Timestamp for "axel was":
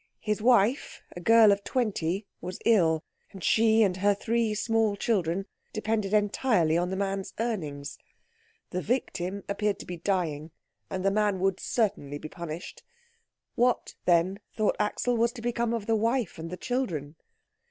14.79-15.31